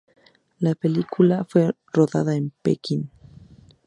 La 0.57 0.73
película 0.73 1.45
fue 1.47 1.75
rodada 1.93 2.35
en 2.35 2.49
Pekín. 2.63 3.11